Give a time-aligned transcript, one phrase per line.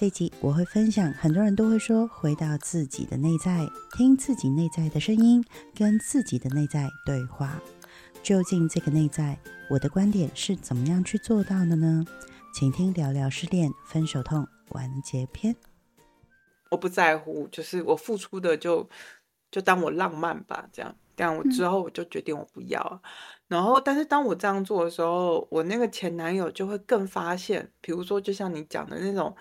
[0.00, 5.44] 这集我会分享，很多人都会说，回到自己的内在，听自己内在的声音，
[5.76, 7.60] 跟自己的内在对话。
[8.22, 12.02] 究竟这个内在，我的观点是怎么样去做到的呢？
[12.54, 15.54] 请听聊聊失恋、分手痛完结篇。
[16.70, 18.88] 我不在乎，就是我付出的就
[19.50, 20.96] 就当我浪漫吧，这样。
[21.14, 23.02] 但我之后我就决定我不要。
[23.48, 29.36] 然后，但是当我这样做的时候，我那个前男友就会更发现，比如说，就像你讲的那种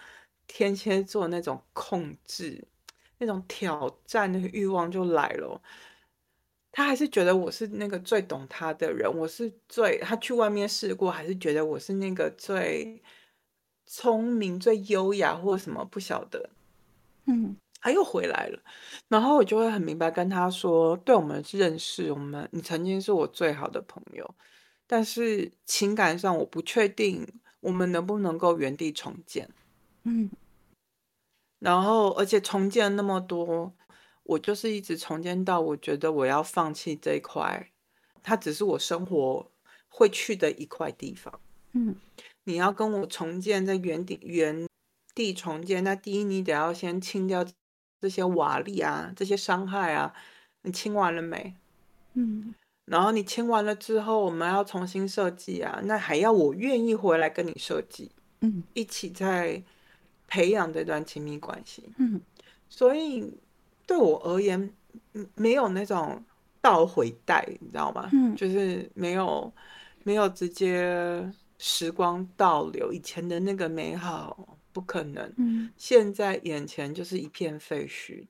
[0.52, 2.68] 天蝎座那种控制、
[3.20, 5.62] 那种挑战那个欲望就来了。
[6.72, 13.02] 他还是觉得我是那个最懂他的人，我是最他去外面试过，还是觉得我是那个最
[13.86, 16.50] 聪明、最优雅或什么不晓得。
[17.26, 18.60] 嗯，他又回来了，
[19.08, 24.36] 然后我就会很明白跟他说：，对我们认识，我们你曾经是我最好的朋友，
[24.88, 27.28] 但是情感上我不确定
[27.60, 29.50] 我们能不能够原地重建。
[30.04, 30.30] 嗯，
[31.60, 33.74] 然后而且重建那么多。
[34.24, 37.72] 我就是一直重建到我觉得我要放弃这一块，
[38.22, 39.52] 它只是我生活
[39.88, 41.40] 会去的一块地方。
[41.72, 41.96] 嗯，
[42.44, 44.68] 你要跟我重建在原地原
[45.16, 47.44] 地重建，那第一你得要先清掉
[48.00, 50.14] 这些瓦砾啊，这些伤害啊，
[50.62, 51.56] 你清完了没？
[52.14, 52.54] 嗯，
[52.86, 59.64] 然后你清完了之后，我们要重新设计啊，那还要我愿意回来跟你设计，嗯，一起在
[60.30, 61.84] 培养这段亲密关系。
[61.98, 62.22] 嗯，
[62.70, 63.38] 所以。
[63.90, 64.72] 对我而言，
[65.34, 66.24] 没有那种
[66.62, 68.08] 倒回带，你知道吗？
[68.14, 69.52] 嗯，就是没有
[70.04, 75.34] 没有直接时光倒流，以前的那个美好不可能。
[75.38, 78.28] 嗯，现在眼前就是一片废墟。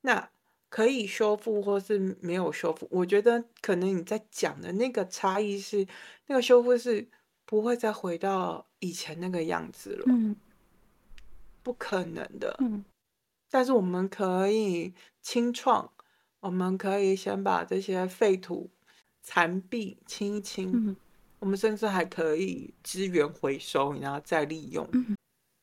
[0.00, 0.26] 那
[0.70, 5.86] 可以修复或是没有修复，我觉得可能你在讲的那个差异是，
[6.28, 7.06] 那个修复是
[7.44, 10.04] 不会再回到以前那个样子了。
[10.06, 10.34] 嗯，
[11.64, 12.54] 不可能的。
[12.60, 12.84] 嗯。
[13.50, 15.88] 但是我们可以清创，
[16.40, 18.68] 我们可以先把这些废土
[19.22, 20.96] 残壁清一清，
[21.38, 24.88] 我们甚至还可以资源回收，然后再利用。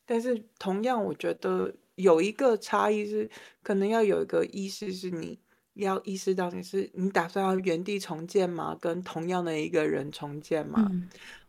[0.06, 3.30] 但是同样，我觉得有一个差异是，
[3.62, 5.38] 可能要有一个意识，是你
[5.74, 8.74] 要意识到你是你打算要原地重建吗？
[8.80, 10.90] 跟同样的一个人重建吗？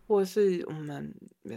[0.08, 1.56] 或是我们呃。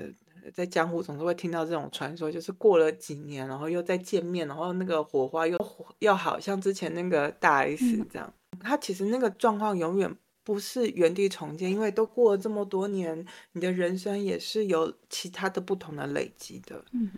[0.52, 5.58] 在江湖总是会听到这种传说，就是过了几年，然后又再见面，然后那个火花又
[6.00, 8.32] 又好像之前那个大 S 这样。
[8.60, 16.84] 他其实那个状况永远不是原地重建，因为都过了这么多年，你的人生也是有其他的不同的累积的。
[16.92, 17.10] 嗯，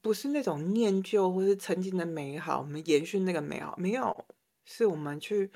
[0.00, 4.24] 不是那种念旧或是曾经的美好，我们延续那个美好，没有，
[4.64, 5.50] 是我们去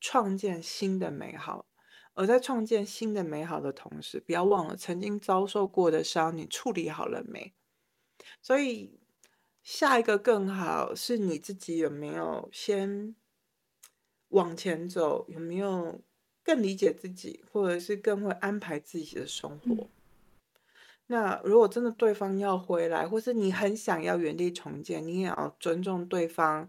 [0.00, 1.64] 创建新的美好。
[2.14, 7.52] 而在创建新的美好的同时，不要忘了曾经遭受过的伤，你处理好了没？
[8.40, 9.00] 所以
[9.62, 13.14] 下一个更好是你自己有没有先
[14.28, 15.24] 往前走？
[15.28, 16.00] 有没有
[16.44, 19.88] 更理解自己，或者是更会安排自己的生活？
[21.06, 26.68] 那如果真的对方要回来，或是你很想要原地重建，你也要尊重对方，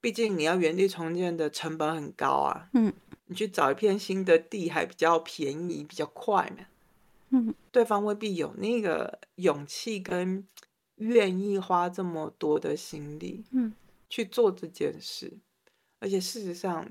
[0.00, 2.68] 毕竟你要原地重建的成本很高啊。
[2.72, 2.92] 嗯。
[3.30, 6.64] 你去找一片新的地还比较便宜，比较快嘛。
[7.28, 10.42] 嗯，对方未必有那个勇气跟
[10.94, 13.74] 愿意花这么多的心力，嗯，
[14.08, 15.30] 去做这件事。
[16.00, 16.88] 而且事实上，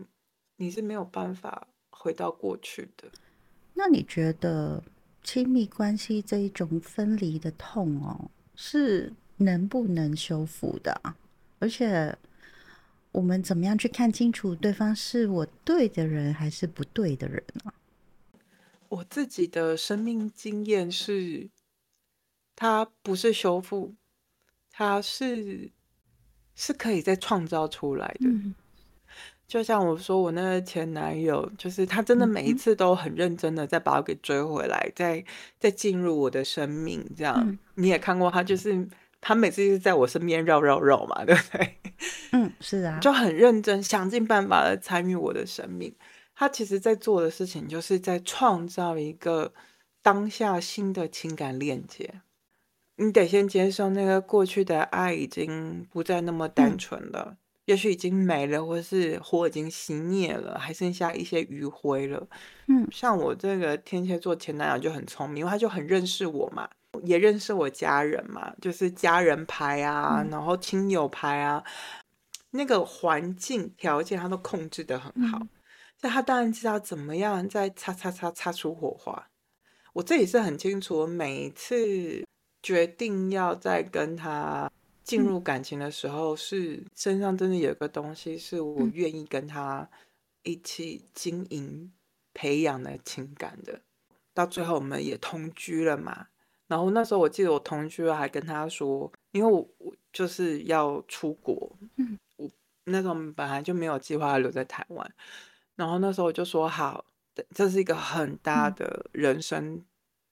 [0.57, 3.09] 你是没有办法回到过去的。
[3.74, 4.84] 那你觉得
[5.24, 11.01] 亲密关系这一种分离的痛哦，是能不能修复的？
[11.57, 12.16] 而且。
[13.18, 17.74] 我们怎么样去看清楚对方是我对的人还是不对的人呢？
[18.90, 21.50] 我自己的生命经验是，
[22.56, 23.96] 它不是修复，
[24.72, 25.72] 它是
[26.54, 28.30] 是可以再创造出来的。
[29.48, 35.26] 就像我说，我那个前男友，就是他真的每一次都很认真的在把我给追回来，再
[35.58, 37.04] 再进入我的生命。
[37.18, 38.88] 这样你也看过他，就是。
[39.19, 41.78] 他每次就是在我身边绕绕绕嘛， 对不对？
[42.31, 45.94] 嗯，是啊，就很认真，想尽办法的参与我的生命。
[46.36, 49.52] 他其实在做的事情，就是在创造一个
[50.04, 52.22] 当下新的情感链接。
[52.98, 62.28] 你得先接受那个过去的爱已经不再那么单纯了，也许已经没了，或是火已经熄灭了，还剩下一些余晖了。
[62.68, 66.70] 嗯，像我这个天蝎座前男友就很聪明，他就很认识我嘛。
[67.04, 71.64] 也认识我家人嘛，就是家人牌啊，然后亲友牌啊，
[72.52, 75.40] 那个环境条件他都控制的很好，
[76.00, 79.30] 所以他当然知道怎么样再擦擦擦擦出火花。
[79.94, 82.24] 我这里是很清楚，每一次
[82.62, 84.72] 决定要再跟他
[85.04, 89.90] 进入感情的时候，是身上真的有一个东西，是我愿意跟他
[90.44, 91.92] 一起经营、
[92.34, 93.82] 培养的情感的。
[94.34, 96.28] 到最后，我们也同居了嘛。
[96.68, 102.50] 然后那时候，我记得我同居了，还跟他说，因为我我就是要出国，嗯，我
[102.84, 105.16] 那时候本来就没有计划留在台湾。
[105.75, 107.06] 然后那时候我就说好，
[107.56, 109.86] 这是一个很大的人生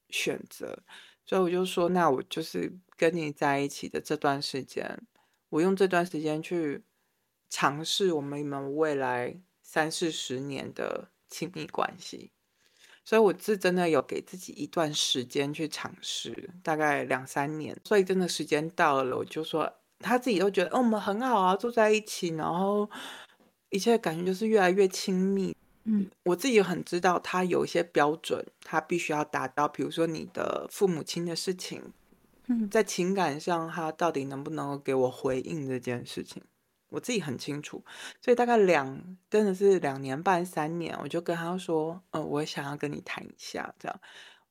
[0.09, 0.77] 选择，
[1.25, 5.01] 所以我就说，那我就是跟你在一起的这段时间，
[5.49, 6.83] 我用这段时间去
[7.49, 12.31] 尝试我们们未来三四十年的亲密关系。
[13.05, 17.77] 所以我是真的有给自己一段时间去尝试，大概两三年。
[17.85, 22.89] 所以真的时间到了，我就说他自己都觉得，哦，我们很好啊，住在一起，然后。
[23.71, 25.53] 一切感觉就是越来越亲密，
[25.83, 31.81] 嗯，我自己很知道他有一些标准，他必须要达到，比如说你的父母亲的事情，
[32.47, 36.41] 嗯，在情感上他到底能不能够给我回应这件事情，
[36.89, 37.83] 我自己很清楚，
[38.21, 44.01] 所以大概两真的是两年半三年，我就跟他说，嗯，我想要跟你谈一下，这样，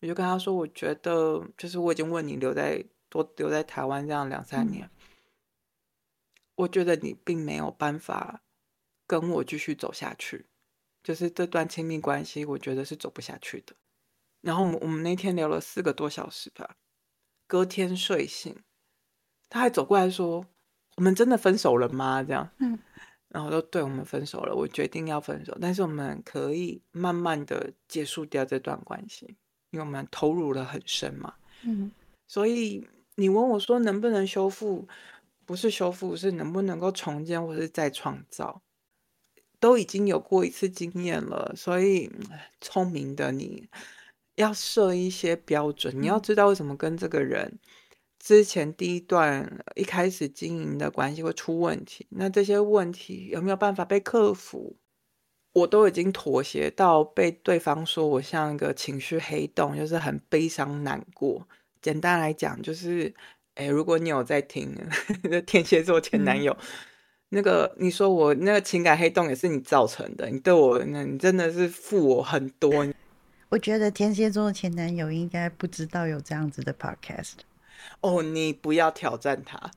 [0.00, 4.90] 我就跟他说，我觉得就是我已经问你留在多留在台湾这样两三年，
[6.54, 8.40] 我觉得你并没有办法。
[9.06, 10.46] 跟我继续走下去，
[11.02, 13.76] 就是这段亲密关系，我觉得是走不下去的。
[14.40, 16.78] 然后我们我们那天聊了四个多小时吧，
[17.46, 18.56] 隔天睡醒，
[19.50, 20.46] 他还走过来说
[20.96, 22.78] ：“我们真的分手了吗？”这样，嗯，
[23.28, 29.36] 然后说：“对，我们分手了，我决定要分手，但是我们可以慢慢的结束掉这段关系，
[29.70, 31.90] 因为我们投入了很深嘛。”嗯，
[32.26, 32.86] 所以
[33.16, 34.86] 你问我说能不能修复，
[35.44, 38.60] 不是修复，是能不能够重建或是再创造。
[39.60, 42.10] 都已经有过一次经验了，所以
[42.60, 43.66] 聪明的你
[44.34, 46.02] 要设一些标准。
[46.02, 47.58] 你要知道为什么跟这个人
[48.24, 54.78] 之前第一段一开始经营的关系会出问题，那这些问题有没有办法被克服？
[55.52, 61.46] 我都已经妥协到被对方说我像一个情绪黑洞，就是很悲伤难过。
[61.82, 63.12] 简单来讲，就是
[63.56, 64.74] 哎，如果你有在听
[65.46, 66.56] 天蝎座前男友。
[67.28, 72.86] 那个，你说我那个情感黑洞也是你造成的，你对我，那你真的是负我很多。
[73.50, 77.34] 我觉得天蝎座前男友应该不知道有这样子的 podcast。
[78.00, 79.70] 哦，你不要挑战他。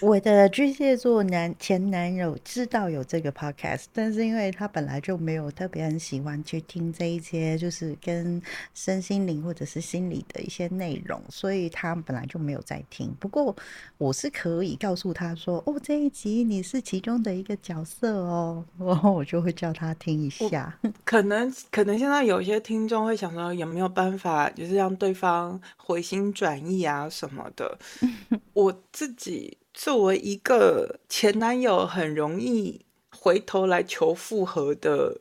[0.00, 8.40] 我的巨蟹座男前男友知道有这个 podcast，但是因为他本来就没有特别很喜欢去听这一些，就是跟
[8.74, 13.14] 身心灵或者是心理的一些内容，所以他本来就没有在听。
[13.20, 13.54] 不过
[13.98, 20.78] 我是可以告诉他说：“哦，这一集你是其中的一个角色哦。”然后我就会叫他听一下。
[21.04, 27.78] 可能可能现在有些听众会想说，有没有办法就是让对方回心转意啊什么的？
[28.54, 29.58] 我自己。
[29.82, 35.18] 作为一个前男友很容易回头来求复合的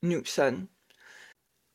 [0.00, 0.66] 女生，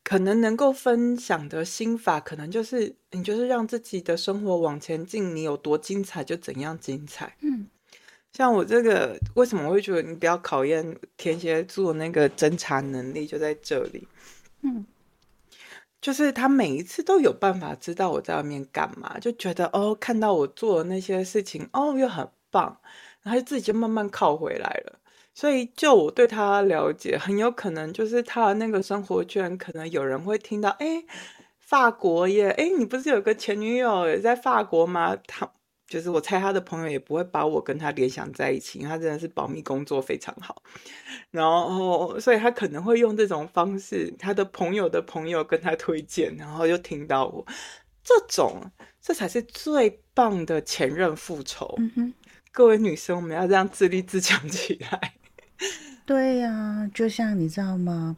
[0.04, 7.38] 可能能够分享的心法，可能就是你就是让自己的生活往前进，你有多精彩就怎样精彩。
[7.40, 7.70] 嗯，
[8.34, 14.06] 像我这个，为什么会觉得你比较考验天蝎座那个侦查能力，就在这里。
[14.64, 14.86] 嗯。
[16.04, 22.78] 就是他每一次都有办法知道我在外面干嘛，就觉得哦，看到我做的那些事情，哦，又很棒，
[23.22, 25.00] 然后自己就慢慢靠回来了。
[25.34, 31.06] 所以，就我对他了解，很有可能就是他的那个生活圈，可能有人会听到，哎，
[31.60, 35.16] 法国耶，哎，你不是有个前女友也在法国吗？
[35.26, 35.50] 他。
[35.94, 40.64] 就是我猜他的朋友也不会把我跟他联想在一起，他真的是保密工作非常好。
[41.30, 47.46] 然后，所以他可能会用这种方式，他的朋友的朋友跟他推荐，然后就听到我
[48.04, 51.78] 这种，这才是最棒的前任复仇。
[52.52, 55.14] 各位女生，我们要这样自立自强起来。
[56.08, 58.18] 对呀，就像你知道吗？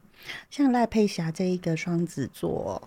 [0.49, 2.81] 像赖佩霞这一个双子座。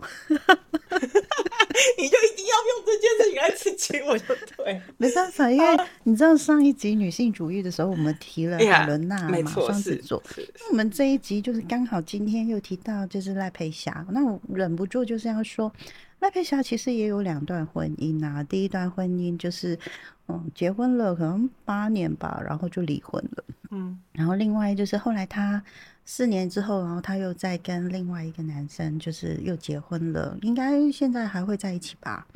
[1.97, 4.81] 你就一定要用这件事情来刺激我，就对。
[4.97, 5.67] 没办法，因为
[6.05, 10.23] 你知道上一集女性主义的时候，我们提了海伦娜嘛，双子座。
[10.37, 15.73] 那我们这一集就是刚好今天又提到就是赖佩霞，那我忍不住就是要说，
[16.21, 18.43] 赖佩霞其实也有两段婚姻啊。
[18.45, 19.79] 第一段婚姻就是
[20.27, 23.45] 嗯结婚了，可能八年吧，然后就离婚了。
[23.71, 25.63] 嗯，然后另外就是后来她。
[26.11, 32.27] 四年之后，然后她又再跟另外一个男生，就是又结婚了，应该现在还会在一起吧？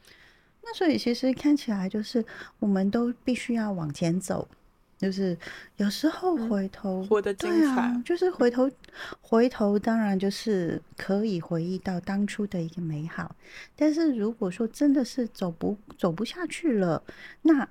[0.62, 2.22] 那所以其实看起来就是
[2.58, 4.46] 我们都必须要往前走，
[5.02, 5.36] 就是
[5.78, 8.70] 有时候回头活得精彩，啊，就是回头
[9.20, 13.34] 回头，当然就是可以回忆到当初的一个美好。
[13.74, 17.02] 但是如果说真的是走不走不下去了，
[17.42, 17.68] 那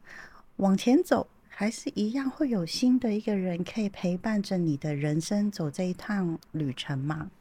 [0.57, 7.31] 往前走还是一样会有新的一个人可以陪伴着你的人生走这一趟旅程嘛。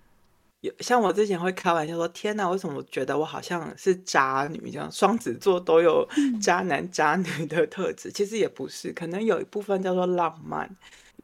[0.61, 4.71] 有像我之前会开玩笑说：“天哪，为什么我觉得我好像是渣女？
[4.71, 6.07] 这样双子座都有
[6.41, 10.71] 渣男渣女的特质，其实也不是，可能有一部分叫做浪漫。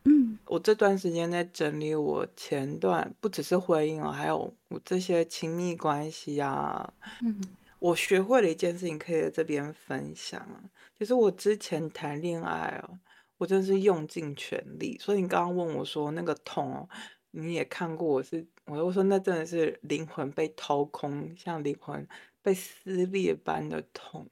[0.04, 6.90] 嗯，我这段时间在整理我前段，不只是婚姻哦，还有我这些亲密关系啊。
[7.22, 7.38] 嗯，
[7.78, 10.40] 我学会了一件事情，可以在这边分享，
[10.98, 12.98] 就是我之前谈恋爱哦，
[13.36, 14.96] 我真的是用尽全力。
[14.98, 16.88] 所以你刚刚问我说那个痛哦。
[17.32, 22.06] 你也看过我是，我就说那真的是灵魂被掏空，像灵魂
[22.42, 24.26] 被撕裂般的痛。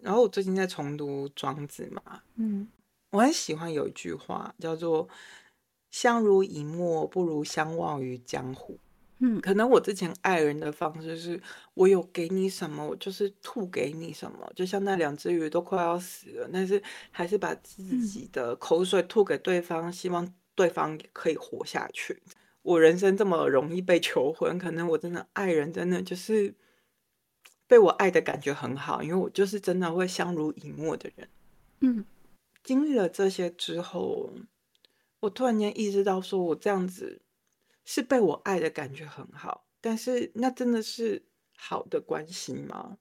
[0.00, 2.68] 然后我最近在重读《庄子》嘛，嗯，
[3.10, 5.08] 我很喜欢有一句话叫做
[5.90, 8.78] “相濡以沫，不如相忘于江湖”。
[9.24, 11.40] 嗯，可能我之前爱人的方式是，
[11.74, 20.34] 我有给你什么，我就是吐给你什么，就像那两只鱼都快要死了，但是还是把自己的口水吐给对方，希望。
[20.54, 22.22] 对方可以活下去。
[22.62, 26.54] 我人生这么容易被求婚，可能我真的爱人真的就是
[27.66, 31.28] 被我爱的感觉很好，因为我就是真的会相濡以沫的人。
[31.80, 32.04] 嗯，
[32.62, 34.32] 经历了这些之后，
[35.20, 37.20] 我突然间意识到，说我这样子
[37.84, 41.22] 是被我爱的感觉很好，但是那真的是
[41.56, 42.98] 好的关系吗？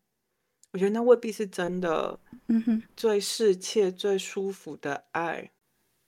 [0.72, 2.20] 我觉得那未必是真的。
[2.48, 5.51] 嗯哼，最适切、最舒服的爱。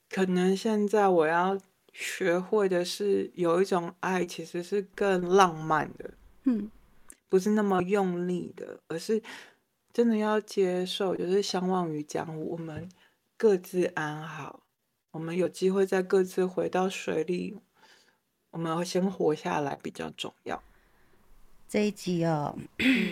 [0.10, 1.60] 可能现在我要
[1.94, 6.12] 学会的是，有一种爱其实是更浪漫的，
[6.46, 6.70] 嗯，
[7.30, 9.22] 不是那么用力的，而是
[9.94, 12.90] 真的要接受，就是相忘于江湖，我们
[13.38, 14.62] 各自安好，
[15.12, 17.60] 我们有机会再各自回到水里，
[18.50, 20.62] 我们先活下来比较重要。
[21.70, 22.58] 这一集哦，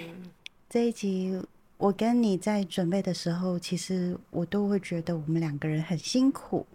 [0.68, 1.40] 这一集
[1.78, 6.66] 我跟你在准备的时候，其实我都会觉得我们两个人很辛苦。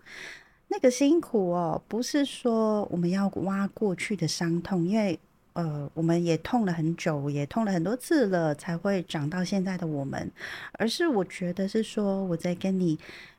[0.76, 5.18] 那个辛苦哦，不是说我们要挖过去的伤痛，因为
[5.54, 10.30] 呃，我们也痛了很久，也痛了很多次了，才会长到现在的我们。
[10.72, 12.98] 而是我觉得是说，我在跟你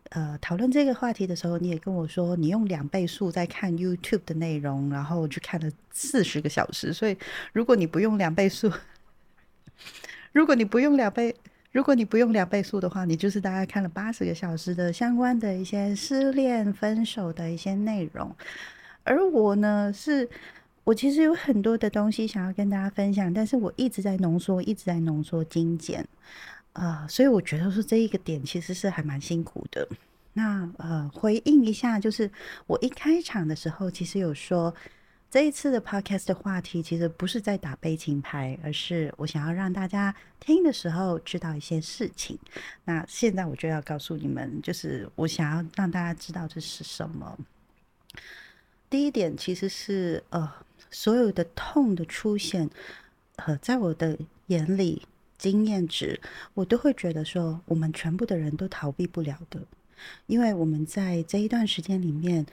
[0.09, 6.91] 呃讨论这个话题的时候，你也跟我说，你用两倍速在看 YouTube 的内容，然后去看了四十个小时。
[6.91, 7.15] 所以，
[7.53, 8.71] 如果你不用两倍速，
[10.33, 11.35] 如果你不用两倍。
[11.71, 18.33] 如果你不用两倍速的话，你就是大概看了八十个小时的相关的一些失恋、分手的一些内容。
[19.03, 20.27] 而我呢，是
[20.83, 26.03] 我其实有很多的东西想要跟大家分享，但是我一直在浓缩，一直在浓缩精简
[26.73, 29.87] 啊，所以我觉得说这一个点其实是还蛮辛苦的。
[30.33, 32.31] 那呃，回应一下，就是
[32.65, 34.73] 我一开场的时候，其实有说。
[35.29, 42.39] 这一次的 podcast 的话题其实不是在打悲情牌，而是我想要让大家听的时候知道一些事情。
[42.85, 47.37] 那现在我就要告诉你们，就是我想要让大家知道这是什么。
[48.89, 50.49] 第一点其实是呃，
[50.89, 52.69] 所有的痛的出现，
[53.35, 54.17] 呃，在我的
[54.47, 55.05] 眼里
[55.37, 56.17] 经验值，
[56.53, 59.59] 我都会觉得说，我们全部的人都逃避不了的，
[60.27, 62.45] 因为我们在这一段时间里面。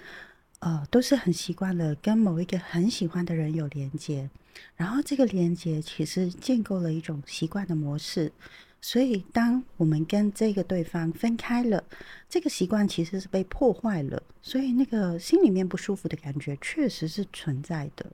[0.65, 4.31] 呃，都是很习惯了跟某一个很喜欢的人有连接，
[4.77, 8.33] 然后这个连接其实建构了一种习惯的模式，
[8.81, 11.85] 所以当我们跟这个对方分开了，
[12.31, 18.07] 这个习惯其实是被破坏了，所以那个心里面不舒服的感觉确实是存在的，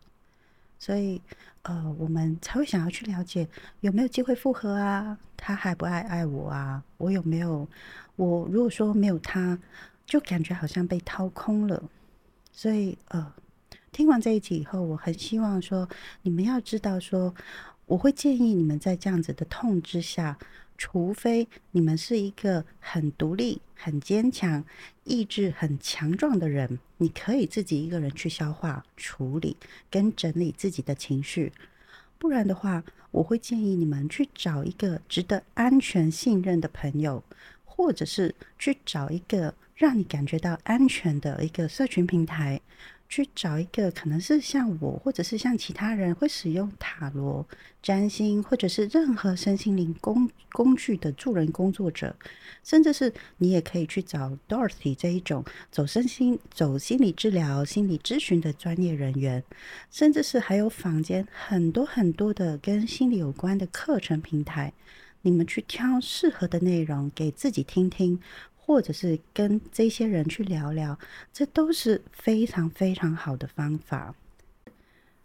[0.76, 1.22] 所以
[1.62, 3.46] 呃，我们才会想要去了解
[3.78, 5.16] 有没有机会复合啊？
[5.36, 6.82] 他还不爱爱我啊？
[6.96, 7.68] 我有没有？
[8.16, 9.56] 我如果说没有他，
[10.04, 11.80] 就感觉好像被掏空了。
[12.52, 13.32] 所以，呃，
[13.90, 15.88] 听完这一集以后，我很希望说，
[16.22, 17.34] 你们要知道说，
[17.86, 20.36] 我会建议你们在这样子的痛之下，
[20.76, 24.62] 除非你们是一个很独立、很坚强、
[25.04, 29.56] 意志很强壮的人，你可以自己一个人去消化、处理
[29.90, 31.52] 跟整理自己的情绪。
[32.18, 37.22] 不然的话，我会建议你们去找一个值得安全信任的朋友，
[37.64, 39.54] 或者是去找一个。
[39.80, 42.60] 让你感觉到安全的一个社群平台，
[43.08, 47.48] 去找一个可能是像我，或者是像其他人会使用塔罗、
[47.82, 52.14] 占星，或者是任何身心灵工工具的助人工作者，
[52.62, 59.42] 甚至是你也可以去找 Dorothy 这一种走身心、走心理治疗、心理咨询的专业人员，
[59.90, 64.74] 甚至是还有坊间很多很多的跟心理有关的课程平台，
[65.22, 68.20] 你们去挑适合的内容给自己听听。
[68.70, 70.96] 或者是跟这些人去聊聊，
[71.32, 74.14] 这都是非常非常好的方法。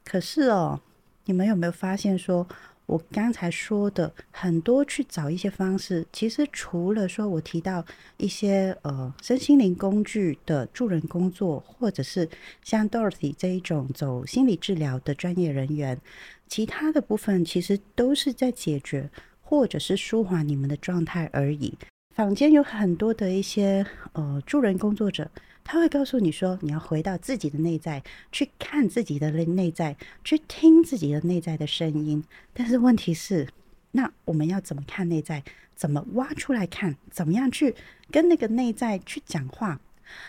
[0.04, 0.82] 可是哦，
[1.26, 2.48] 你们有没有发现说？
[2.88, 7.86] 我刚才说的很多去找一些方式，其实除了说我提到
[8.18, 12.28] 一些呃身心灵工具的助人工作，或者是
[12.64, 16.02] 像 Dorothy 这一种走心理治疗的专业人员，
[16.48, 19.08] 其他的部分其实都是在解决
[19.44, 21.78] 或者是舒缓你们的状态而已。
[22.16, 25.30] 坊间有很多的一些呃助人工作者。
[25.66, 32.24] 他会告诉你说，你要回到自己的内在，去看自己的内内在，去听自己的内在的声音。
[32.54, 33.50] 但是问题是，
[33.92, 35.44] 那我们要怎么看内在？
[35.76, 36.96] 怎么挖出来看？
[37.12, 37.76] 怎么样去
[38.10, 39.82] 跟那个内在去讲话？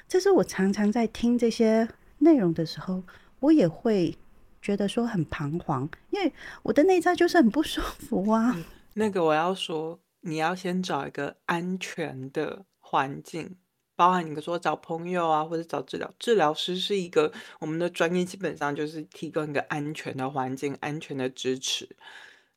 [0.09, 1.89] 这是我常常在听这些
[2.19, 3.05] 内容的时候，
[3.39, 4.17] 我也会
[4.61, 6.33] 觉得说很彷徨，因为
[6.65, 8.57] 我的内在就是很不舒服啊。
[8.95, 13.57] 那个我要说，你要先找一个安全的环境。
[13.99, 21.89] 包含你说找朋友啊，或者找治疗治疗师，是一个我们的专业，基本上就是提供一个安全的环境、安全的支持。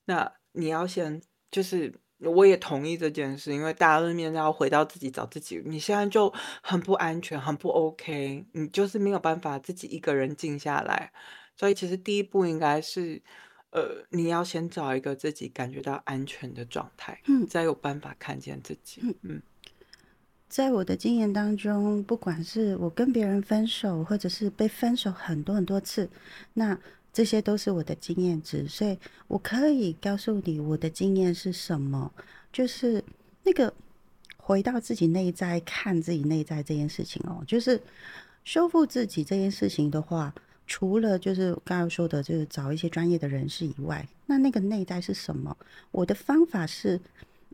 [0.03, 11.13] 那你要先，就是我也同意这件事，因为大家都面要回到自己找自己，你现在就很不安全，很不 OK，你就是没有办法自己一个人静下来。
[11.55, 13.21] 所以其实第一步应该是，
[13.71, 19.41] 呃，你要先找一个自己感觉到安全的状态，嗯，才有办法看见自己，嗯嗯。
[20.47, 26.09] 在我的经验当中，不管是我跟别人分手，或者是被分手很多很多次，
[26.53, 26.75] 那
[27.13, 28.97] 这些都是我的经验值，所以
[29.27, 32.11] 我可以告诉你我的经验是什么。
[32.51, 33.03] 就是
[33.43, 33.71] 那个
[34.38, 37.79] 回到自己内在看自己内在这件事情哦，就是
[38.43, 40.33] 修复自己这件事情的话，
[40.69, 45.57] 除了就是刚刚说的，就是找一些专业的人士以外，那那个内在是什么？
[45.91, 47.01] 我的方法是，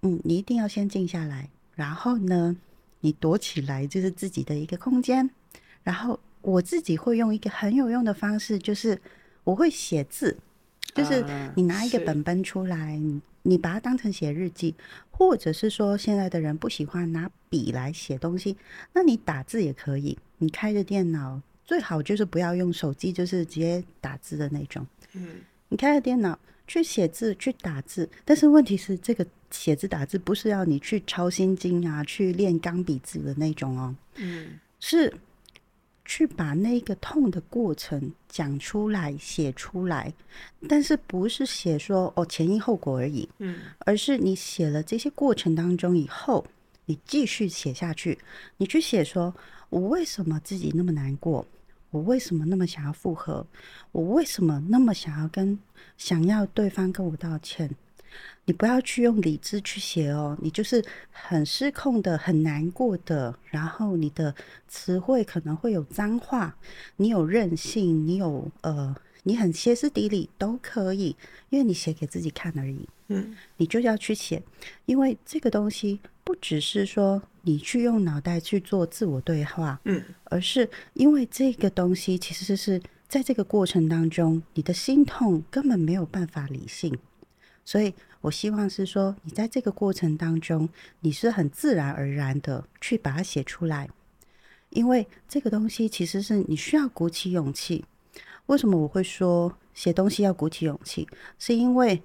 [0.02, 2.56] 嗯，你一定要先静下来，然后呢？
[3.02, 5.30] 你躲起来就是自己的一个空间，
[5.84, 9.00] 然后我自己会用一个很有用的方式，就是
[9.44, 10.36] 我会写字，
[10.96, 11.24] 就是
[11.56, 13.00] 你拿一个本本出来，
[13.44, 14.74] 你把它当成写日记，
[15.12, 18.58] 或者是说现在的人不喜欢拿笔来写东西，
[18.94, 24.86] 那你打字也可以，你开着电脑，最好就是不要用手机，就是直接打字的那种。
[25.14, 26.38] 嗯，你开着电脑。
[26.68, 33.96] 去写字，去打字，但是问题是，这个写字打字不是要你去抄心经啊，去练钢笔字的那种哦。
[34.16, 35.14] 嗯，是
[36.04, 40.12] 去把那个痛的过程讲出来、写出来，
[40.68, 43.30] 但是不是写说哦前因后果而已。
[43.38, 46.44] 嗯，而是你写了这些过程当中以后，
[46.86, 48.18] 你继续写下去，
[48.58, 49.32] 你去写说，
[49.70, 51.46] 我为什么自己那么难过。
[51.96, 53.48] 我为什么那么想要复合？
[53.94, 55.58] 我为什么那么想要跟
[55.98, 57.74] 想要对方跟我道歉？
[58.44, 64.36] 你不要去用理智去写哦，你就是很失控的、很难过的，然后你的
[64.68, 66.58] 词汇可能会有脏话，
[66.98, 68.94] 你有任性，你有呃，
[69.26, 71.16] 你很歇斯底里都可以，
[71.50, 72.88] 因为你写给自己看而已。
[73.10, 74.42] 嗯，你就要去写，
[74.86, 76.00] 因为这个东西。
[76.26, 86.98] 不只是说你去用脑袋去做自我对话，嗯，而是因为这个东西其实是在这个过程当中，你的心痛根本没有办法理性，
[87.64, 90.68] 所以我希望是说，你在这个过程当中，
[91.02, 93.88] 你是很自然而然的去把它写出来，
[94.72, 97.86] 因为这个东西其实是你需要鼓起勇气。
[98.48, 101.08] 为什么我会说写东西要鼓起勇气？
[101.38, 102.04] 是因为。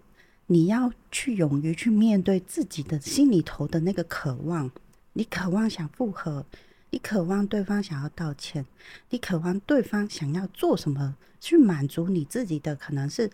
[0.53, 4.69] 你要去勇于去面对自己的心里头的那个渴望，
[5.13, 6.45] 你渴望想复合，
[6.91, 8.67] 你渴望对方想要道歉，
[9.11, 13.31] 你渴望对方想要做什么去满足你自己的可能是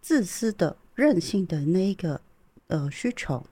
[0.00, 2.20] 自私的任性的那一个
[2.68, 3.44] 呃需求，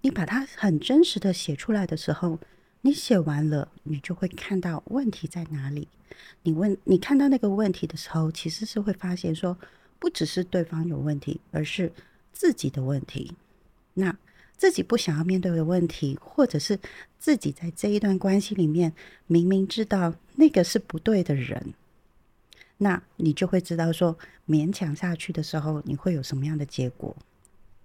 [0.00, 2.38] 你把它很真实的写出来的时候，
[2.86, 5.88] 你写完了，你就会看到问题在哪里。
[6.42, 9.56] 你问你看到那个问题的时候，其实是会发现说，
[9.98, 11.92] 不只是对方有问题，而是。
[12.36, 13.32] 自己的问题，
[13.94, 14.18] 那
[14.56, 16.80] 自己不想要面对的问题，或者是
[17.16, 18.92] 自己在这一段关系里面
[19.28, 21.74] 明明知道那个是不对的人，
[22.78, 24.18] 那你就会知道说
[24.48, 27.16] 勉强下去的时候你会有什么样的结果。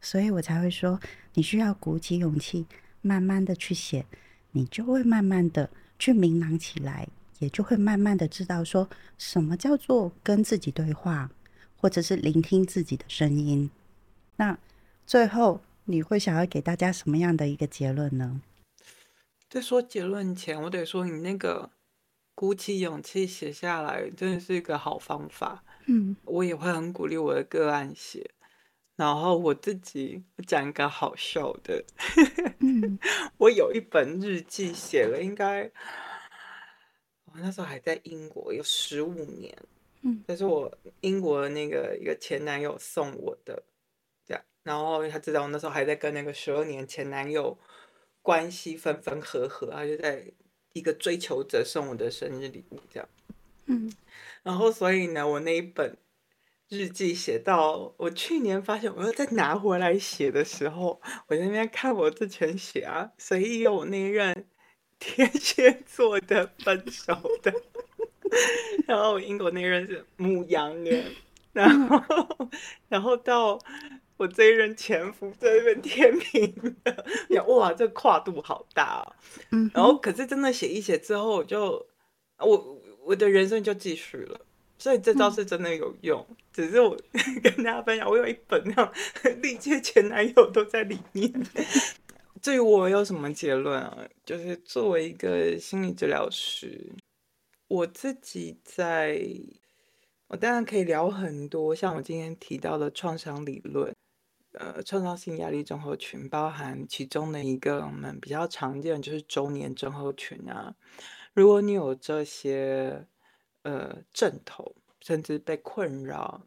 [0.01, 0.99] 所以我才会说，
[1.35, 2.65] 你需要鼓起勇气，
[3.03, 4.03] 慢慢的去写，
[4.51, 7.07] 你就会慢慢的去明朗起来，
[7.39, 11.29] 也就会慢慢的知道说什么叫做跟自己对话，
[11.77, 13.69] 或者是聆听自己的声音。
[14.35, 14.57] 那
[15.05, 18.41] 最后你会想要给大家什么样的一个结论呢？
[19.49, 21.69] 在说结论前，我得说你那个
[22.35, 25.63] 鼓起勇气写下来，真的是一个好方法。
[25.88, 28.29] 嗯，我也会很鼓励我的个案写。
[28.99, 31.81] 然后我自己讲一个好笑的，
[32.59, 32.99] 嗯。
[33.39, 35.71] 我有一本日记写了，应该
[37.23, 39.57] 我那时候还在英国，有十五年，
[40.01, 40.21] 嗯。
[40.27, 43.63] 这是我英国的那个一个前男友送我的，
[44.27, 47.57] 这样，然后他知道我那时候还在跟那个十二年前男友
[48.21, 50.25] 关系分分合合，他就在
[50.73, 53.07] 一个追求者送我的生日礼物这样。
[53.67, 53.89] 嗯。
[54.43, 55.95] 然后所以呢，我那一本
[56.69, 64.45] 日记写到我去年发现我又再拿回来写的时候，我在那边看我之前写啊，随意有那一任
[64.99, 67.51] 天蝎座的分手的，
[68.86, 71.12] 然后英国那一任是母羊人，
[71.53, 72.49] 然后
[72.88, 73.58] 然后到
[74.17, 76.53] 我这一任前夫在那边天平
[76.84, 77.05] 的，
[77.47, 79.15] 哇，这跨度好大哦。
[79.51, 81.88] 嗯，然后可是真的写一写之后，我就
[82.38, 84.39] 我我的人生就继续了，
[84.79, 86.25] 所以这招是真的有用。
[86.51, 86.97] 只是我
[87.43, 88.89] 跟大家分享，我有一本那种
[89.43, 91.31] 历届前男友都在里面。
[92.41, 96.89] 至于我有什么结论啊，就是作为一个心理治疗师，
[97.67, 99.21] 我自己在，
[100.29, 103.93] 我当然可以聊很多，像我今天提到的创伤理论。
[104.53, 110.73] 呃，创伤性压力症候群包含其中的一个我们比较常见的就是周年症候群啊。
[111.33, 113.05] 如果你有这些
[113.63, 116.41] 呃症头，甚至被困扰，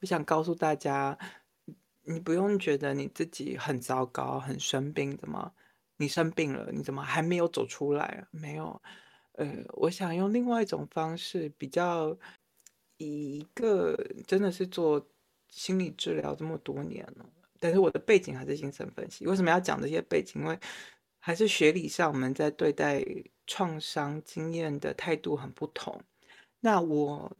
[0.00, 1.18] 我想告诉大家，
[2.02, 5.52] 你不用觉得你自己很糟糕、很生病的吗？
[5.96, 8.26] 你生病了，你怎么还没有走出来？
[8.30, 8.80] 没有，
[9.32, 12.16] 呃，我想用另外一种方式，比较
[12.98, 15.04] 以一个真的是做
[15.48, 17.26] 心理治疗这么多年了。
[17.58, 19.26] 但是我的背景还是精神分析。
[19.26, 20.40] 为什么要讲这些背景？
[20.40, 20.56] 因为
[21.18, 23.04] 还是学理上我们在对待
[23.48, 26.00] 创伤经验的态度很不同。
[26.60, 27.36] 那我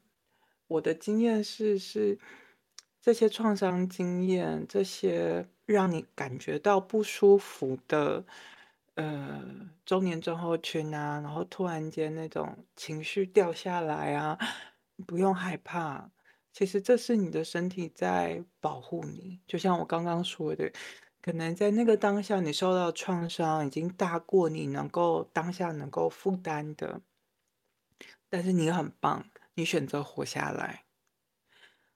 [0.67, 2.19] 我的经验是是
[3.01, 8.25] 这些创伤经验，这些让你感觉到不舒服的，
[8.95, 9.43] 呃，
[9.85, 14.39] 中年症候群啊，然后突然间那种情绪掉下来啊，
[15.07, 16.11] 不用害怕。
[16.53, 20.73] 其实这是你的身体在保护你，就像我刚刚说的，
[21.23, 27.01] 可能在那个当下你受到创伤已经大过你能够当下能够负担的，
[28.29, 30.85] 但是你很棒，你选择活下来。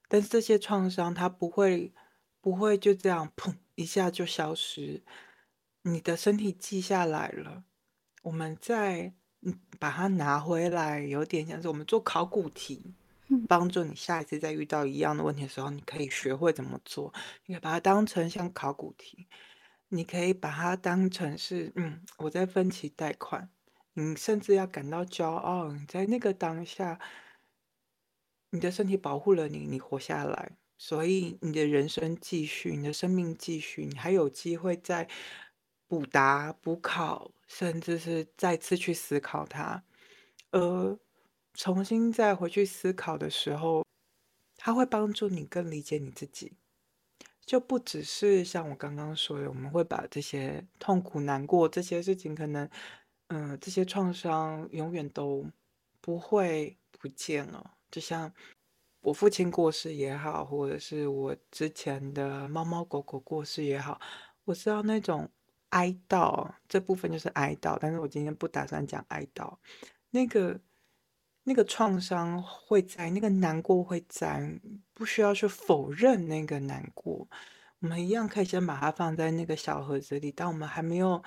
[0.09, 1.93] 但是这些创伤它不会
[2.41, 5.03] 不会就这样砰一下就消失，
[5.83, 7.65] 你的身体记下来了，
[8.23, 9.15] 我们再
[9.79, 12.95] 把它拿回来，有点像是我们做考古题。
[13.49, 17.15] 帮助你下一次再遇到一样的问题的时候，你可以学会怎么做。
[17.47, 19.27] 你可以把它当成像考古题，
[19.89, 23.49] 你可以把它当成是，嗯，我在分期贷款。
[23.95, 26.99] 你甚至要感到骄傲，你在那个当下，
[28.51, 35.09] 你的身体保护了你，你活下来，所以你的人生继续，你的生命继续，你还有机会再
[35.87, 39.85] 补答、补考，甚至是再次去思考它，
[40.51, 40.99] 而。
[41.55, 43.85] 重新再回去思考的时候，
[44.57, 46.55] 它会帮助你更理解你自己，
[47.45, 52.67] 就不只是像我刚刚说的，我们会把这些痛苦、难过这些事情，可能，
[53.33, 55.47] 嗯，这些创伤永远都
[56.03, 57.73] 不会不见了。
[57.91, 58.31] 就像
[59.01, 63.99] 我父亲过世也好，或者是我之前的猫猫狗狗过世也好，
[64.45, 65.27] 我知道那种
[65.71, 69.57] 哀悼这部分就是哀悼，但是我今天不打算讲哀悼，
[70.11, 70.61] 那个。
[71.45, 74.49] 那个创伤会在，那个难过会在，
[74.95, 77.29] 不需要去否认那个难过。
[77.81, 80.31] 我们一样可以先把它放在那个小盒子里。
[80.31, 81.21] 当我们还没有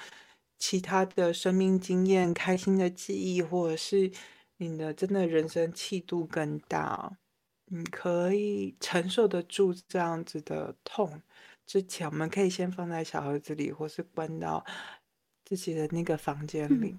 [0.58, 4.12] 其他的生命经验、开心的记忆，或者是
[4.58, 7.18] 你的真的人生气度更大，
[7.66, 11.22] 你可以承受得住这样子的痛。
[11.66, 14.64] 之前，我们可以先放在小盒子里，或是关到
[15.44, 16.96] 自己的那个房间里。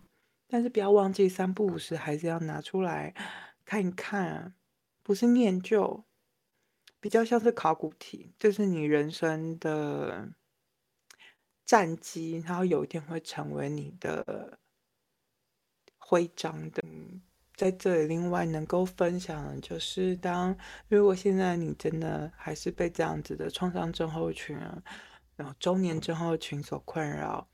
[0.48, 3.14] 但是不要忘记，三不五时还是要拿出来
[3.64, 4.54] 看一看，
[5.02, 6.04] 不是念旧，
[7.00, 10.28] 比较像是考古题，就是你人生的
[11.66, 14.58] 战绩，然后有一天会成为你的
[15.98, 16.82] 徽章的。
[17.56, 20.56] 在这里，另外能够分享的就是，当
[20.88, 24.56] 如果现在你真的还是被这样子的创伤症候群，
[25.36, 27.48] 然后中年症候群所困扰。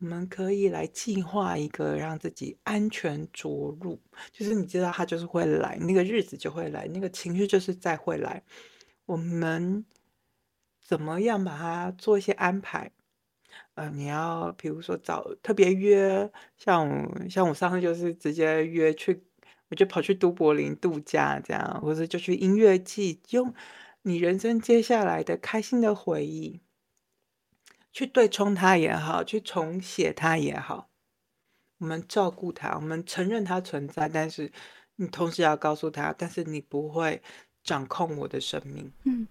[0.00, 8.44] 我们可以来计划一个让自己安全着陆，就是你知道它就是会来，那个日子就会来，那个情绪就是再会来。
[9.06, 9.84] 我们
[10.80, 12.92] 怎么样把它做一些安排？
[13.78, 19.22] 呃，你要比如说找特别约，像我像我上次就是直接约去，
[19.68, 23.54] 我就跑去都柏林度假这样，或者就去音乐季，用
[24.02, 26.60] 你人生接下来的开心的回忆，
[27.92, 30.90] 去对冲它也好，去重写它也好，
[31.78, 34.50] 我们照顾它，我们承认它存在，但是
[34.96, 37.22] 你同时要告诉他，但是你不会
[37.62, 38.92] 掌控我的生命。
[39.04, 39.28] 嗯，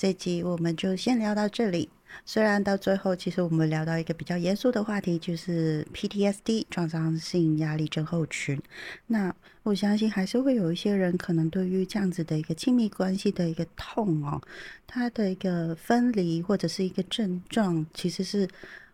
[0.00, 1.90] 这集我们就先聊到这里。
[2.24, 8.58] 虽然到最后，其实我们聊到一个比较严肃的话题，就是 PTSD 创伤性压力症候群。
[9.08, 9.30] 那
[9.62, 14.40] 我相信还是会有一些人可能对于这样子的一个亲密关系的一个痛哦，
[14.86, 18.48] 他的一个分离或者是一个症状，其实是。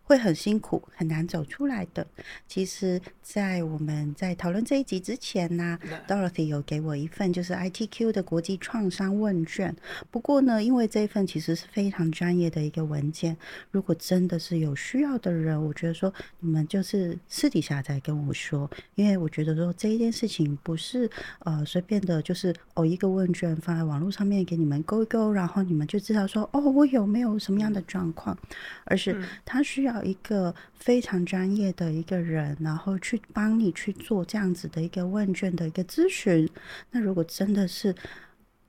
[0.07, 2.07] 会很辛苦，很难走出来的。
[2.47, 9.75] 其实，在我们在讨论这一集之前呢，Dorothy 有给我一份就是 ITQ 的国际创伤问卷。
[10.13, 13.37] 不过呢，因为这一份其实是非常专业的一个文件，
[13.73, 28.39] 如果真的是有需要的人，我觉得说你们就是私底下再跟我说，因为我觉得说这一件事情不是呃随便的，就是哦一个问卷放在网络上面给你们勾一勾，然后你们就知道说哦我有没有什么样的状况，
[28.85, 29.96] 而是他需要。
[30.03, 36.49] 一个非常专业的一个人，然后去帮你去做这样子的一个问卷的一个咨询。
[36.91, 37.95] 那如果真的是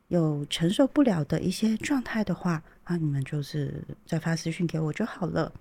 [0.08, 5.52] 有承受不了的一些状态的话，啊，你们就是再发私讯给我就好了。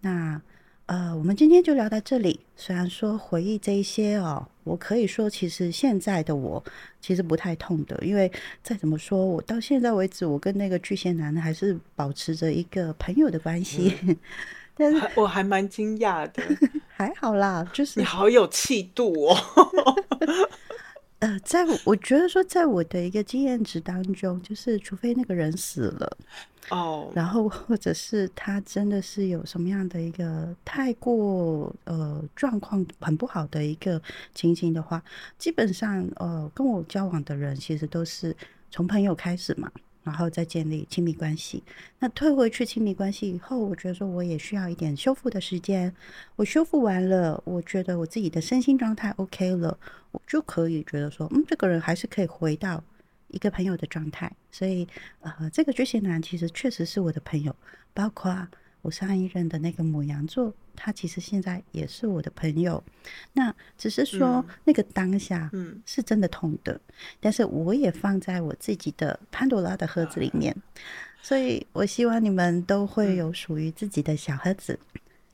[0.00, 0.40] 那
[0.86, 2.40] 呃，我们今天就聊到这里。
[2.56, 6.64] 虽然说回忆这一些哦，我可以说其实现在的我
[7.00, 8.30] 其实不太痛的，因为
[8.60, 13.94] 再怎么说，我到现在为止，我跟那个巨蟹男还是保持着一个朋友的关系。
[15.14, 16.42] 我还蛮惊讶的，
[16.88, 19.36] 还好啦，就是你好有气度哦。
[21.20, 26.16] 呃，在我觉得说，在我的一个经验值当中，就是除非那个人死了
[26.70, 34.00] 哦，然后或者是他真的是有什么样的一个太过呃状况很不好的一个
[34.34, 35.02] 情形的话，
[35.36, 38.34] 基本上呃跟我交往的人其实都是
[38.70, 39.70] 从朋友开始嘛。
[40.02, 41.62] 然后再建立亲密关系。
[41.98, 45.94] 那退回去亲密关系以后，我觉得说我也需要一点修复的时间。
[46.36, 49.78] 我修复完了，我觉得我自己的身心状态 OK 了，
[50.10, 52.82] 我就可以觉得说，嗯，这个人还是可以回到
[53.28, 54.32] 一个朋友的状态。
[54.50, 54.86] 所以，
[55.20, 57.54] 呃，这个巨蟹男其实确实是我的朋友，
[57.92, 58.48] 包括。
[58.82, 62.82] 我上一任的那个母羊座，他其实现在也是我的朋友。
[63.32, 66.80] 那只是说那个当下，嗯，是真的痛的。
[67.20, 70.56] 但是我也放在我自己的潘多拉的盒子里面，
[71.20, 74.78] 所以我希望你们都会有属于自己的小盒子，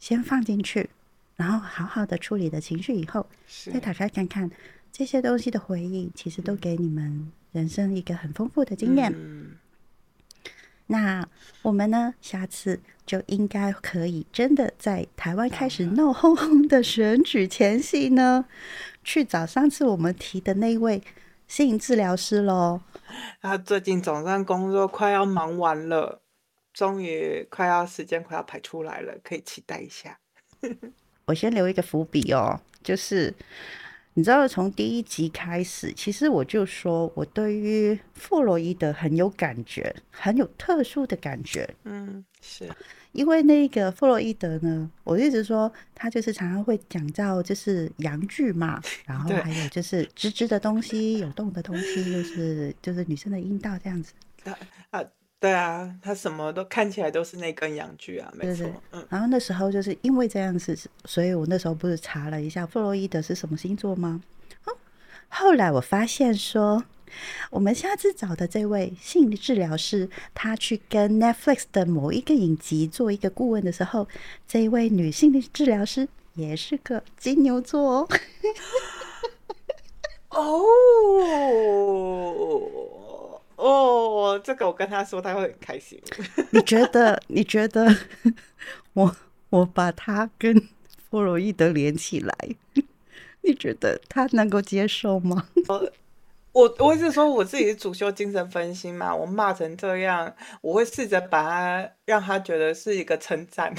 [0.01, 0.91] 先放进去，
[1.37, 3.27] 然后好好的处理的情绪以后，
[3.73, 4.51] 再打开看看
[4.91, 9.15] 这些东西的回忆，其实都给你们人生一个很丰富的经验。
[10.89, 11.27] 那
[11.63, 12.15] 我们呢？
[12.21, 18.45] 下次就应该可以真的在台湾开始闹哄哄的选举前夕呢，
[19.03, 21.03] 去找上次我们提的那位
[21.49, 22.81] 心理治疗师喽。
[23.43, 26.23] 他最近总算工作快要忙完了，
[26.73, 30.19] 终于快要时间快要排出来了，可以期待一下。
[31.27, 33.35] 我先留一个伏笔哦，就是。
[34.19, 41.69] 你知道，从第一集开始，其实我就说我对于弗洛伊德很有感觉，很有特殊的感觉。
[41.85, 42.67] 嗯，是
[43.13, 54.15] 因为那个弗洛伊德呢，我一直说他就是常常会讲到就是阳具嘛， 然后还有就是直直的东西、有洞的东西，就是就是女生的阴道这样子。
[54.93, 55.05] 啊。
[55.39, 58.67] 对啊，他什么都看起来都是那根阳具啊，没错。
[58.93, 64.21] 嗯，然后那时候就是因为这样子，所以我那时候不是查了一下弗洛伊德是什么星座吗？
[65.29, 66.85] 后来我发现说，
[67.51, 74.07] 我们下次找的这位心理治疗师，他去跟 Netflix 的某一个影集做一个顾问的时候，
[74.47, 78.09] 这一位女性的治疗师也是个金牛座哦。
[80.31, 80.63] 哦，
[84.45, 86.01] 这个我跟他说，他会很开心。
[86.51, 87.21] 你觉得？
[87.29, 87.87] 你觉得
[88.93, 89.17] 我
[89.51, 90.55] 我把他跟
[91.11, 92.35] 弗洛伊德连起来，
[93.43, 95.49] 你觉得他能够接受吗？
[96.53, 103.75] 我我一直说我自己是主修精神分析嘛，我骂成这样，我会试着把他让他觉得是一个称赞。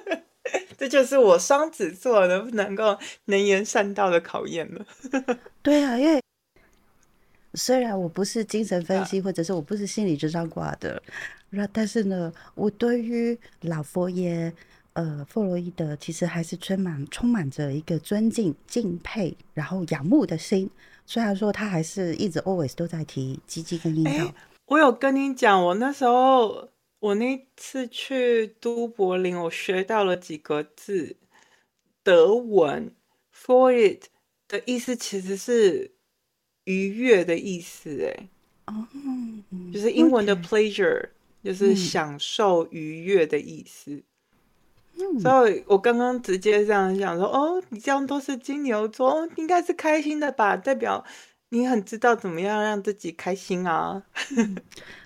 [0.78, 4.84] 这就是我双子座能不能够能言善道的考验了。
[5.62, 6.20] 对啊，因为。
[7.56, 11.02] 虽然我不是精神分析，或者是我不是心理智商挂的，
[11.48, 14.52] 那但是呢，我对于老佛爷，
[14.92, 20.70] 呃，弗洛伊德，其实还是充满充满着一个尊敬、敬佩，然后仰慕的心。
[21.06, 24.34] 虽然说他还是一直 always 都在提鸡鸡跟阴道。
[24.66, 31.16] 我有跟你讲，我那时候我那次去都柏林，我学到了几个字，
[32.02, 32.92] 德文
[33.34, 34.08] for it
[34.46, 35.95] 的意思其实是。
[36.66, 38.28] 愉悦的意思，哎，
[38.66, 38.86] 哦，
[39.72, 41.08] 就是英文的 pleasure，
[41.42, 43.90] 就是嗯享受愉悦的意思。
[44.98, 50.56] 嗯所以我刚刚直接这样想说，哦，你这样都是金牛座，哦，应该是开心的吧？
[50.56, 51.04] 代表
[51.50, 54.02] 你很知道怎么样让自己开心啊。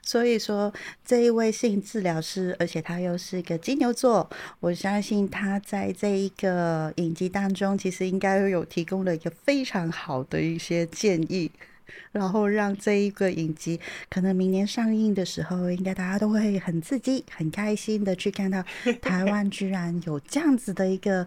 [0.02, 0.72] 所以说，
[1.04, 11.50] 这一位性治疗师，而且他又是一个金牛座，我相信他在这一个影集当中，其实应该有提供了一个非常好的一些建议，
[12.12, 18.62] 然后让这一个影集可能明年上映的时候，应该大家都会很刺激、很开心的去看到
[19.00, 21.26] 台湾居然有这样子的一个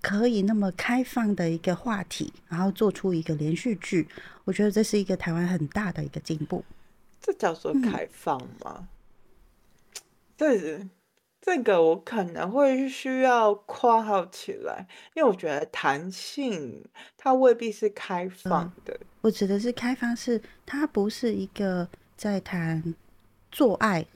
[0.00, 4.08] 可以那么开放的一个话题，然后做出一个连续剧，
[4.44, 6.64] 我觉得这是一个台湾很大的一个进步。
[7.20, 8.88] 这叫做嗯开放吗？
[10.36, 10.80] 这
[11.44, 16.84] 这个我可能会需要括号起来，因为我觉得弹性
[17.18, 18.96] 它未必是开放的。
[19.22, 22.94] 我指的是开放是，它不是一个在谈
[23.50, 24.06] 做爱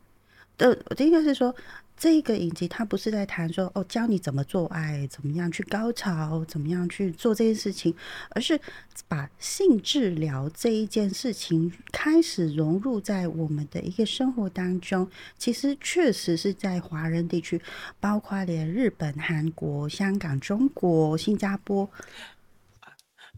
[0.56, 1.52] 的，我应该是说
[1.96, 7.94] 这个影集它不是在谈说哦教你怎么做爱，怎么样去高潮，怎么样去做这件事情，
[8.30, 8.60] 而是
[9.08, 15.10] 把性治疗这一件事情开始融入在我们的一个生活当中。
[15.38, 17.60] 其实确实是在华人地区，
[17.98, 21.90] 包括连日本、韩国、香港、中国、新加坡，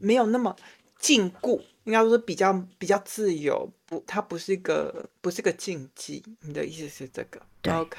[0.01, 0.57] 没有那么
[0.99, 6.25] 禁锢，应该说比较比较自由，不，它不是一个不是个禁忌。
[6.41, 7.99] 你的意思是这个对？OK，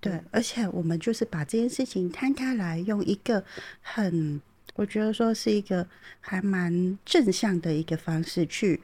[0.00, 3.44] 对，而且我们就是把这件事情摊开来，用一个
[3.82, 4.40] 很，
[4.74, 5.86] 我觉得说是一个
[6.20, 8.80] 还蛮正向的一个方式去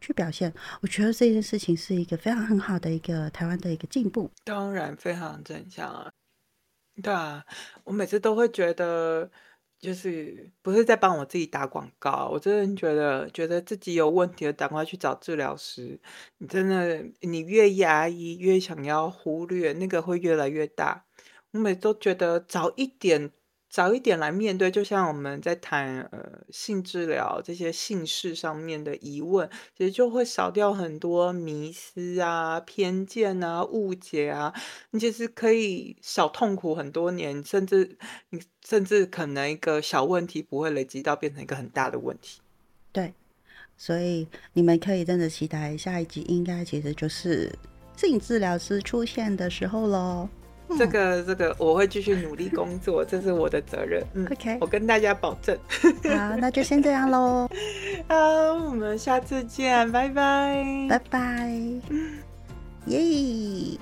[0.00, 0.50] 去表现。
[0.80, 4.30] 我觉得这件事情是一个非常很好的一个台湾的一个进步。
[4.44, 6.10] 当然非常正向啊。
[7.02, 7.44] 对啊，
[7.84, 9.30] 我每次都会觉得，
[9.86, 16.00] 就是不是在帮我自己打广告，我真的觉得，觉得自己有问题的，赶快去找治疗师。
[16.38, 21.04] 你真的，你越压抑，越想要忽略，那个会越来越大。
[21.52, 23.30] 我每都觉得早一点，
[23.76, 34.50] 早一点来面对，就像我们在谈呃性治疗这些性事上面的疑问，其实就会少掉很多迷思啊、偏见啊、误解啊。
[34.92, 37.98] 你其实可以少痛苦很多年，甚至
[38.30, 42.40] 你甚至可能一个小问题不会累积到变成一个很大的问题。
[42.92, 43.12] 对，
[43.76, 47.54] 所以你们可以真的期待下一集，应该其实就是
[47.94, 50.26] 性治疗师出现的时候喽。
[50.78, 54.02] 这个这个我会继续努力工作，这是我的责任。
[54.14, 55.56] 嗯 OK 我跟大家保证。
[56.04, 57.48] 好，那就先这样喽，
[58.08, 58.16] 好，
[58.54, 60.86] 我们下次见，拜拜。
[60.88, 61.50] 拜拜，
[62.86, 63.78] 耶。